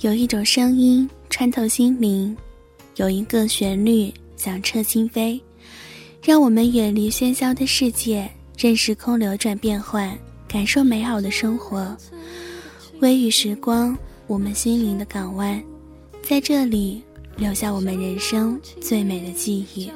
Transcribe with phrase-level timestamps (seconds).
[0.00, 2.34] 有一种声音穿透心灵，
[2.96, 5.38] 有一个旋律响彻心扉，
[6.24, 8.26] 让我们远离喧嚣的世界，
[8.56, 10.18] 任时空流转变换，
[10.48, 11.94] 感受美好的生活。
[13.00, 13.94] 微雨时光，
[14.26, 15.62] 我们心灵的港湾，
[16.22, 17.02] 在这里
[17.36, 19.90] 留下我们人生最美的记忆。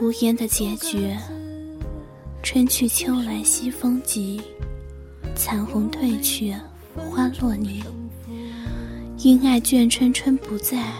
[0.00, 1.14] 无言的结局。
[2.46, 4.40] 春去秋来西风急，
[5.34, 6.54] 残红褪去
[6.94, 7.82] 花落泥。
[9.18, 10.92] 因爱眷春春不在，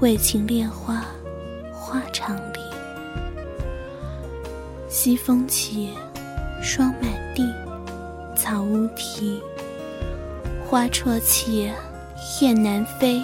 [0.00, 1.06] 为情恋花
[1.72, 2.60] 花常离。
[4.90, 5.88] 西风起，
[6.62, 7.50] 霜满地，
[8.36, 9.40] 草乌啼。
[10.68, 11.72] 花啜泣，
[12.42, 13.22] 雁南飞，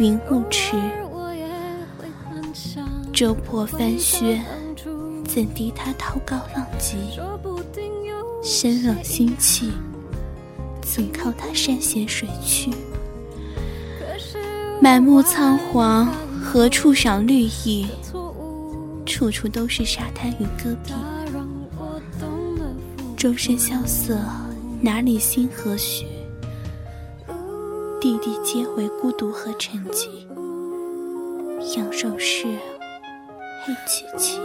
[0.00, 0.74] 云雾迟。
[3.12, 4.40] 舟破帆靴。
[5.32, 6.96] 怎敌他涛高浪急？
[8.42, 9.70] 身冷心气，
[10.82, 12.72] 怎靠他山险水曲？
[14.82, 17.86] 满目苍黄，何处赏绿意？
[19.06, 20.92] 处处都是沙滩与戈壁。
[23.16, 24.18] 周身萧瑟，
[24.80, 26.06] 哪里心何许？
[28.00, 30.08] 地地皆为孤独和沉寂。
[31.76, 32.46] 仰首是
[33.62, 34.40] 黑漆漆。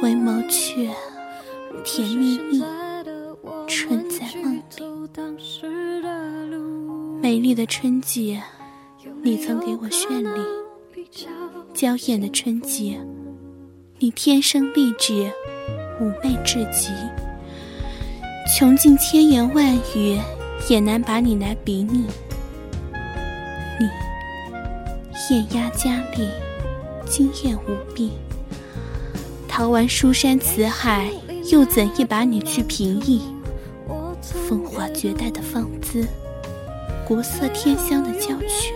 [0.00, 0.88] 回眸却
[1.84, 2.62] 甜蜜蜜，
[3.68, 4.62] 春在梦里。
[7.20, 8.40] 美丽的春季，
[9.22, 10.40] 你曾给我绚丽；
[11.74, 12.98] 娇艳的春季，
[13.98, 15.30] 你天生丽质，
[16.00, 16.88] 妩媚至极。
[18.56, 20.18] 穷尽千言万语，
[20.70, 22.06] 也难把你来比拟。
[23.78, 23.86] 你
[25.28, 26.26] 艳压佳丽，
[27.06, 28.12] 惊艳无比。
[29.60, 31.10] 逃完书山辞海，
[31.52, 33.20] 又怎一把你去平抑？
[34.22, 36.02] 风华绝代的芳姿，
[37.06, 38.72] 国色天香的娇躯，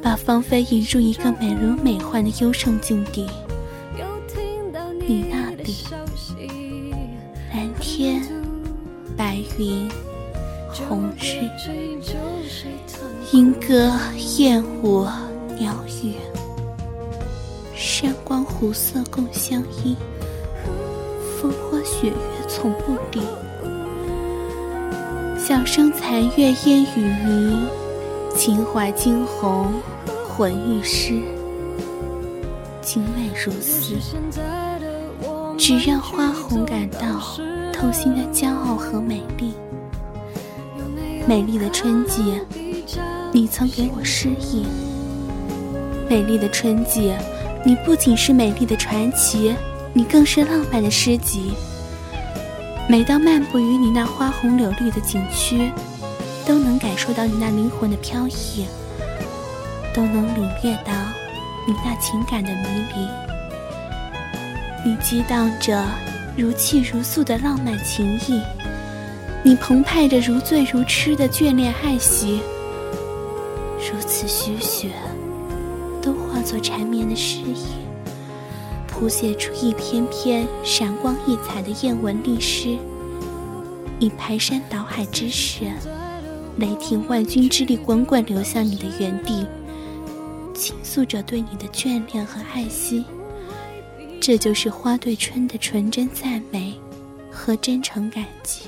[0.00, 3.28] 把芳菲引入一个美轮美奂的幽胜境地。
[5.06, 5.84] 你那里，
[7.52, 8.22] 蓝天、
[9.18, 9.86] 白云、
[10.88, 11.46] 红日，
[13.32, 13.92] 莺歌
[14.38, 15.06] 燕舞，
[15.58, 16.14] 鸟语。
[18.06, 19.96] 山光湖色共相依，
[21.40, 22.14] 风花雪月
[22.46, 23.20] 从不离。
[25.36, 27.66] 小生残月烟雨迷，
[28.36, 29.72] 情怀惊鸿
[30.28, 31.20] 魂欲失。
[32.80, 33.96] 精美如斯，
[35.58, 37.20] 只让花红感到
[37.72, 39.52] 透心的骄傲和美丽。
[41.26, 42.40] 美丽的春季，
[43.32, 44.64] 你曾给我诗意。
[46.08, 47.12] 美丽的春季。
[47.66, 49.52] 你不仅是美丽的传奇，
[49.92, 51.50] 你更是浪漫的诗集。
[52.88, 55.72] 每当漫步于你那花红柳绿的景区，
[56.46, 58.66] 都能感受到你那灵魂的飘逸，
[59.92, 60.92] 都能领略到
[61.66, 63.08] 你那情感的迷离。
[64.88, 65.84] 你激荡着
[66.36, 68.40] 如泣如诉的浪漫情意，
[69.42, 72.40] 你澎湃着如醉如痴的眷恋爱惜。
[73.80, 74.90] 如此虚雪。
[76.06, 77.56] 都化作缠绵的诗意，
[78.86, 82.78] 谱写出一篇篇闪光溢彩的艳文丽诗，
[83.98, 85.64] 以排山倒海之势，
[86.58, 89.44] 雷霆万钧之力滚滚流向你的原地，
[90.54, 93.04] 倾诉着对你的眷恋和爱惜。
[94.20, 96.78] 这就是花对春的纯真赞美
[97.32, 98.60] 和真诚感激。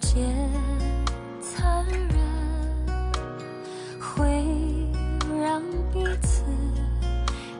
[0.00, 0.26] 界
[1.40, 2.18] 残忍，
[3.98, 4.44] 会
[5.40, 5.62] 让
[5.92, 6.44] 彼此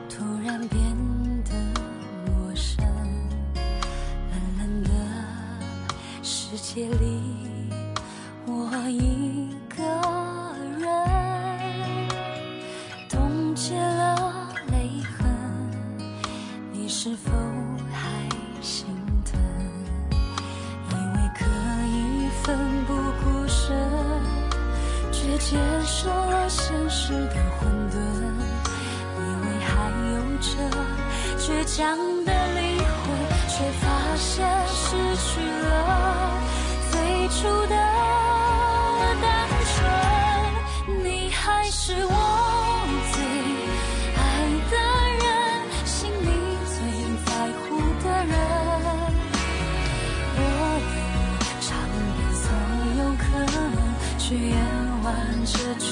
[0.07, 0.79] 突然变
[1.43, 1.51] 得
[2.25, 2.85] 陌生。
[4.31, 4.89] 冷冷的
[6.21, 7.08] 世界里，
[31.49, 32.85] 倔强的灵魂。
[33.49, 33.83] 却发
[34.15, 35.73] 现失去了
[36.91, 36.93] 最
[37.27, 37.37] 初
[37.67, 37.75] 的
[39.21, 39.25] 单
[39.65, 39.75] 纯。
[41.03, 42.13] 你还是我
[43.11, 43.17] 最
[44.15, 44.17] 爱
[44.71, 44.73] 的
[45.19, 45.27] 人，
[45.85, 46.29] 心里
[46.69, 46.77] 最
[47.25, 47.29] 在
[47.59, 47.65] 乎
[48.01, 48.33] 的人。
[50.37, 50.89] 我愿
[51.33, 51.67] 意尝
[52.15, 52.45] 遍所
[53.01, 53.21] 有可
[53.51, 53.57] 能，
[54.17, 54.21] 去
[54.51, 54.55] 演
[55.03, 55.07] 完
[55.43, 55.53] 这
[55.83, 55.89] 剧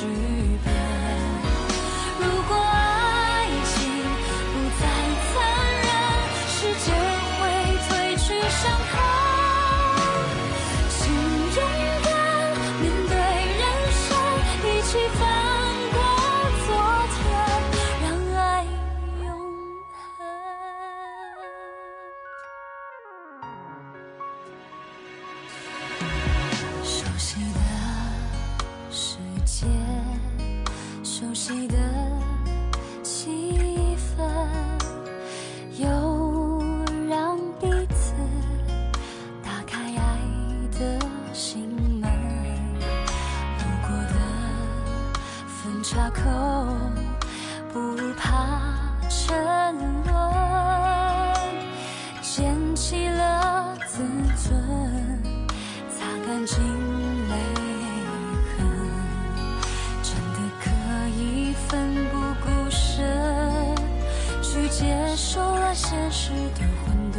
[65.17, 67.17] 受了现实的混沌，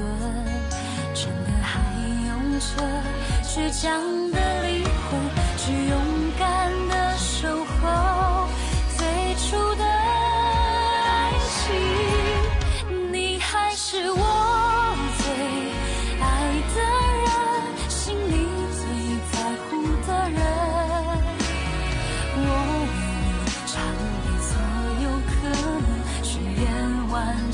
[1.12, 1.80] 真的还
[2.28, 2.30] 用
[2.60, 2.64] 着
[3.42, 3.90] 倔强
[4.30, 5.20] 的灵魂，
[5.56, 5.98] 去勇
[6.38, 6.94] 敢的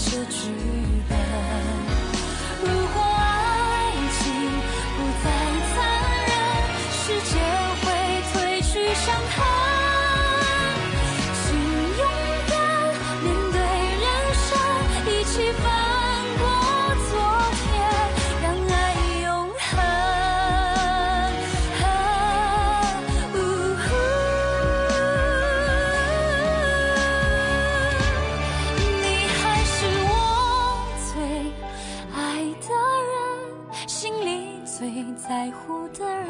[0.04, 1.13] 失去。
[35.44, 36.26] 在乎的人。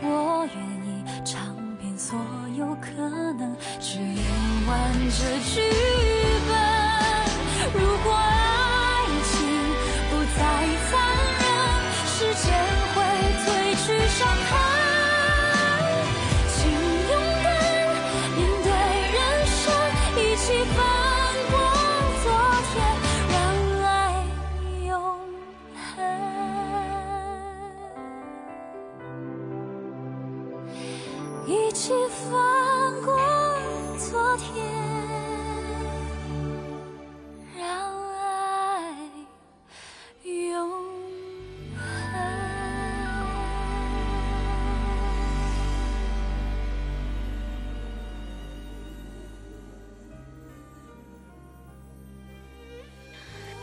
[0.00, 0.56] 我愿
[0.86, 2.18] 意尝遍所
[2.56, 2.90] 有可
[3.34, 4.24] 能，去演
[4.66, 5.60] 完这剧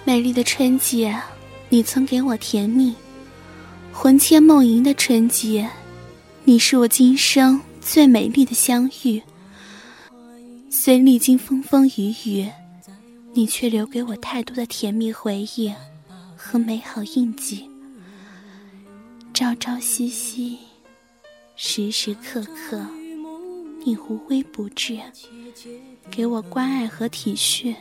[0.06, 1.16] 美丽的春节，
[1.68, 2.94] 你曾给我甜蜜；
[3.92, 5.70] 魂牵梦萦的春节，
[6.46, 9.22] 你是我今生最美丽的相遇。
[10.70, 12.50] 虽历经风风雨雨，
[13.34, 15.72] 你却留给我太多的甜蜜回忆
[16.36, 17.70] 和美好印记。
[19.34, 20.58] 朝朝夕夕，
[21.56, 22.84] 时时刻刻，
[23.86, 24.98] 你无微不至，
[26.10, 27.76] 给我关爱和体恤。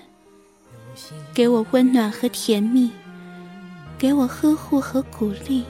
[1.35, 2.91] 给我温暖和甜蜜，
[3.97, 5.65] 给我呵护和鼓励，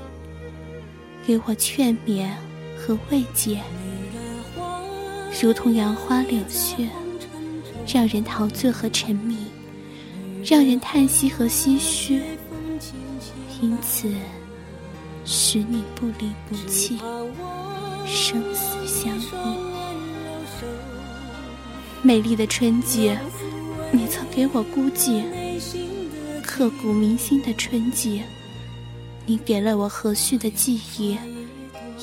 [1.27, 2.29] 给我劝勉
[2.77, 3.61] 和慰藉，
[5.41, 6.89] 如同杨花柳絮，
[7.87, 9.37] 让人陶醉和沉迷，
[10.45, 12.23] 让人叹息和唏嘘，
[13.61, 14.11] 因此
[15.25, 16.99] 使你不离不弃，
[18.07, 19.59] 生死相依。
[22.03, 23.19] 美丽的春节。
[23.90, 25.23] 你曾给我孤寂、
[26.42, 28.23] 刻骨铭心的春节，
[29.25, 31.16] 你给了我和煦的记忆，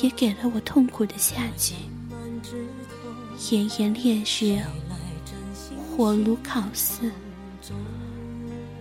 [0.01, 1.75] 也给了我痛苦的夏季。
[3.51, 4.59] 炎炎烈日，
[5.95, 7.11] 火炉烤似，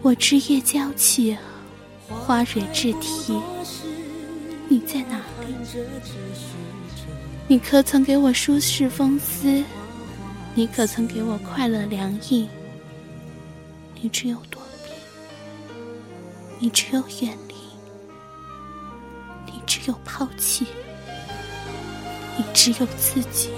[0.00, 1.36] 我枝叶娇气，
[2.08, 3.38] 花蕊质体，
[4.68, 5.54] 你在哪里？
[7.46, 9.62] 你可曾给我舒适风丝？
[10.54, 12.48] 你可曾给我快乐凉意？
[14.04, 14.90] 你只有躲避，
[16.58, 17.54] 你只有远离，
[19.46, 20.66] 你只有抛弃，
[22.36, 23.48] 你只有自己。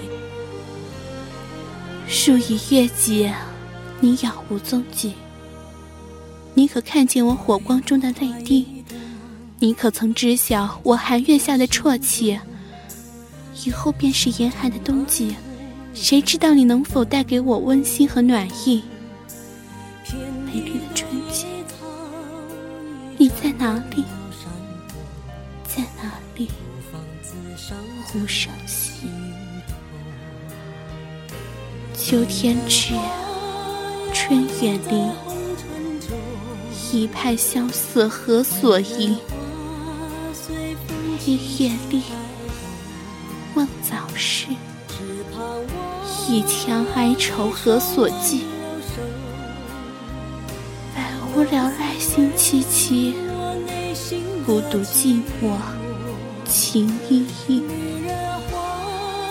[2.07, 3.35] 树已月节，
[3.99, 5.15] 你杳无踪迹。
[6.53, 8.85] 你可看见我火光中的泪滴？
[9.59, 12.39] 你可曾知晓我寒月下的啜泣？
[13.65, 15.35] 以后便是严寒的冬季，
[15.93, 18.81] 谁知道你能否带给我温馨和暖意？
[20.47, 21.45] 美丽的春季，
[23.17, 24.05] 你在哪里？
[25.65, 26.49] 在哪里？
[28.05, 29.09] 湖上溪，
[31.93, 32.93] 秋天至，
[34.13, 35.11] 春远离，
[36.93, 39.17] 一派萧瑟何所依？
[41.25, 42.03] 一夜立。
[43.53, 44.47] 梦早逝，
[46.29, 48.45] 一腔哀愁何所寄？
[51.37, 53.13] 无聊赖心凄凄，
[54.43, 55.55] 孤独寂寞
[56.49, 57.61] 情依依。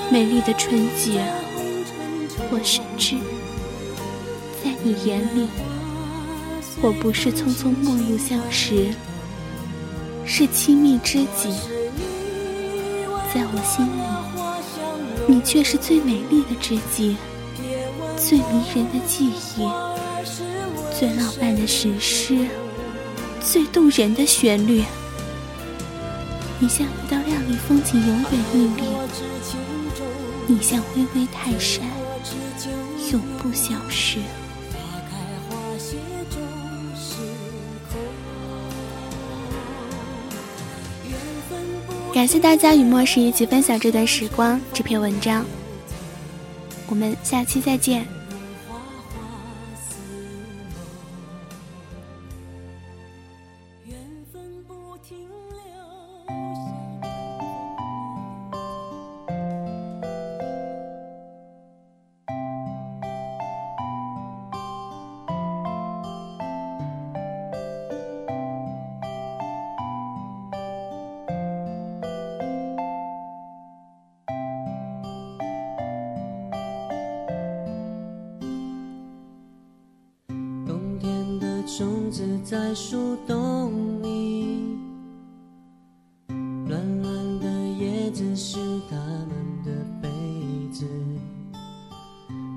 [0.09, 1.27] 美丽的春节，
[2.49, 3.17] 我深知，
[4.63, 5.49] 在你眼里，
[6.81, 8.95] 我不是匆匆陌路相识，
[10.25, 11.51] 是亲密知己。
[13.35, 17.17] 在我心里，你却是最美丽的知己，
[18.17, 19.69] 最迷人的记忆，
[20.99, 22.47] 最浪漫的史诗，
[23.39, 24.83] 最动人的旋律。
[26.59, 28.85] 你像一道亮丽风景，永远屹立；
[30.47, 31.85] 你像巍巍泰山，
[33.13, 34.21] 永不消失。
[42.15, 45.45] 感谢大家与莫世一起分享这段时光，这篇文章。
[46.87, 48.16] 我们下期再见。
[81.67, 84.79] 种子在树洞里，
[88.37, 88.59] 是
[88.91, 89.31] 他们
[89.65, 89.71] 的
[90.03, 90.09] 杯
[90.71, 90.87] 子，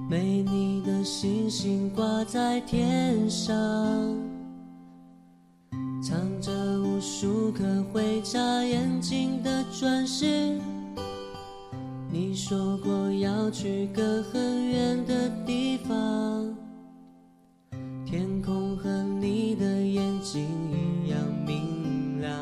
[0.10, 3.56] 美丽的星星挂在天上，
[6.04, 10.60] 藏着无数颗会眨眼睛的钻石。
[12.12, 16.54] 你说过要去个很远的地方。
[18.06, 18.90] 天空和
[19.22, 22.36] 你的眼睛一样明亮，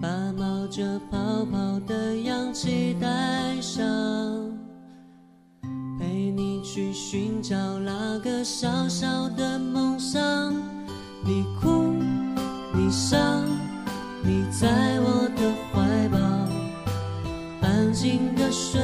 [0.00, 1.19] 把冒着泡
[2.62, 3.82] 期待上，
[5.98, 10.20] 陪你去寻找那个小小的梦想。
[11.24, 11.94] 你哭，
[12.74, 13.16] 你笑，
[14.22, 16.18] 你在我的怀抱，
[17.66, 18.78] 安静的睡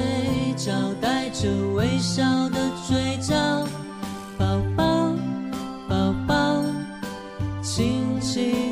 [0.57, 3.35] 觉，带着微笑的嘴角。
[4.39, 5.13] 宝宝，
[5.87, 6.65] 宝宝，
[7.61, 8.66] 亲亲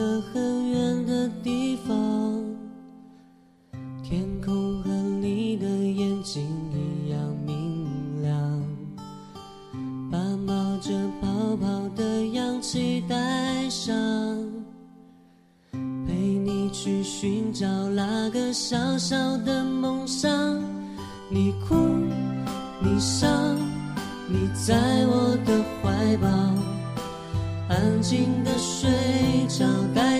[0.00, 0.79] 个很远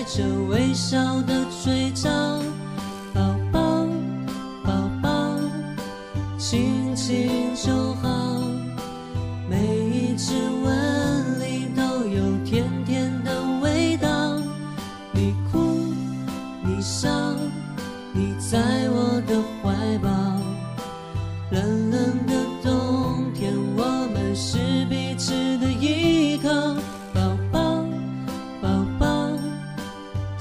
[0.01, 1.40] 带着微笑的。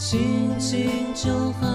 [0.01, 1.69] 心情就好，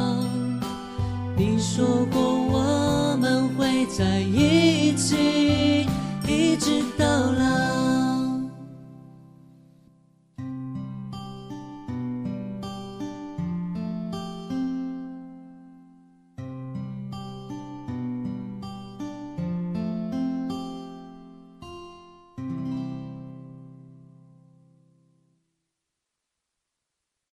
[1.37, 5.85] 你说过我们会在一起，
[6.27, 6.94] 一直。